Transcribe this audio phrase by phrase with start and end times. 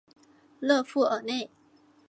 [0.59, 1.51] 勒富尔内。